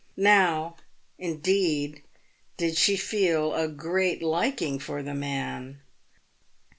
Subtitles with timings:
[0.17, 0.77] Now,
[1.19, 2.01] indeed,
[2.57, 5.79] did she feel a great liking for the man.